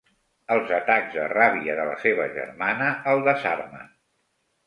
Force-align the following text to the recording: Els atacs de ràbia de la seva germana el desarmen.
Els 0.53 0.71
atacs 0.77 1.11
de 1.17 1.25
ràbia 1.33 1.75
de 1.81 1.85
la 1.89 1.99
seva 2.05 2.25
germana 2.39 2.87
el 3.13 3.21
desarmen. 3.27 3.87